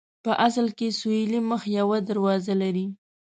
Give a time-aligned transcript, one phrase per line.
[0.23, 2.85] په اصل کې سویلي مخ یوه دروازه لري.